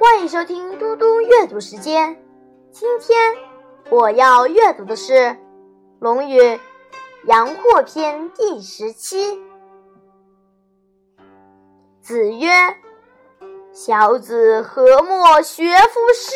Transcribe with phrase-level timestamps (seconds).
[0.00, 2.16] 欢迎收听嘟嘟阅读时间。
[2.70, 3.36] 今天
[3.90, 5.12] 我要阅读的是
[5.98, 6.40] 《论语·
[7.24, 9.38] 阳货篇》第十七。
[12.00, 12.48] 子曰
[13.74, 16.32] ：“小子何莫学夫诗？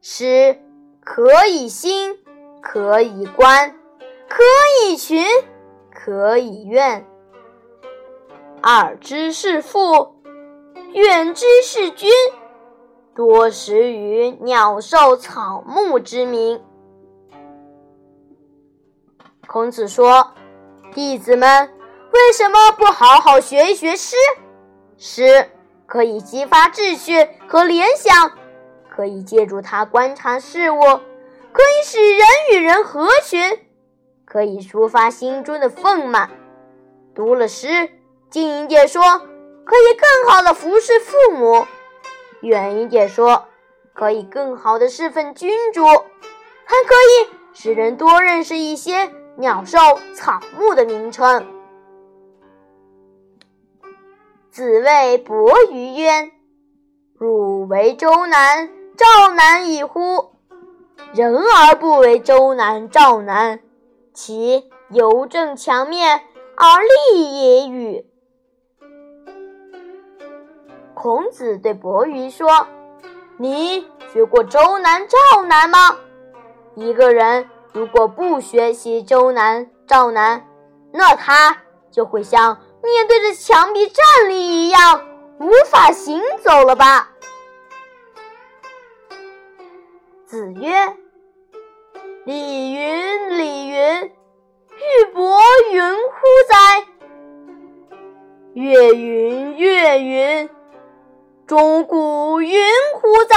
[0.00, 0.62] 诗
[1.02, 2.20] 可以兴，
[2.62, 3.74] 可以观，
[4.28, 4.44] 可
[4.84, 5.26] 以群，
[5.92, 7.04] 可以怨。
[8.62, 10.14] 耳之是父，
[10.92, 12.08] 远之是君。”
[13.20, 16.58] 多识于鸟兽草木之名。
[19.46, 20.32] 孔子说
[20.94, 21.70] ：“弟子们
[22.12, 24.16] 为什么不好好学一学诗？
[24.96, 25.50] 诗
[25.84, 28.32] 可以激发秩序和联想，
[28.88, 33.58] 可以借助它观察事物，可以使人与人合群，
[34.24, 36.26] 可以抒发心中的愤懑。
[37.14, 37.90] 读了诗，
[38.30, 41.66] 近一点说，可以更好的服侍父母。”
[42.40, 43.44] 远一点说，
[43.92, 49.78] 可以更好的侍奉君主，还可以使人多认识一些鸟兽
[50.14, 51.46] 草木的名称。
[54.50, 56.32] 子谓伯鱼曰
[57.16, 60.32] ：“汝为周南、赵南矣乎？
[61.12, 63.60] 人而不为周南、赵南，
[64.12, 66.22] 其邮政强面
[66.56, 66.66] 而
[67.12, 68.06] 立也与？”
[71.00, 72.66] 孔子对伯鱼说
[73.40, 75.96] ：“你学过周南、赵南吗？
[76.74, 80.46] 一个人如果不学习周南、赵南，
[80.92, 81.56] 那他
[81.90, 85.02] 就会像面对着墙壁站立一样，
[85.38, 87.08] 无法行走了吧？”
[90.28, 90.70] 子曰
[92.26, 95.40] ：“礼云，礼云，玉帛
[95.72, 96.84] 云乎哉？
[98.52, 100.50] 月云，月云。”
[101.50, 102.60] 钟鼓云
[103.00, 103.36] 乎哉？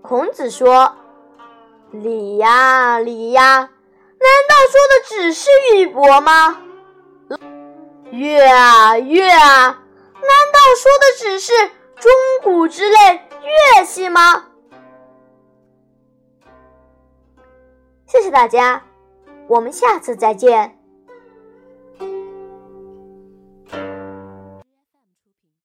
[0.00, 0.94] 孔子说
[1.90, 3.68] ：“礼呀礼呀，难
[4.48, 6.62] 道说的只是玉帛吗？
[8.12, 11.52] 乐啊乐啊，难道说的只是
[11.96, 12.12] 钟
[12.44, 12.96] 鼓之类
[13.76, 14.44] 乐器吗？”
[18.06, 18.84] 谢谢大家，
[19.48, 20.78] 我们下次再见。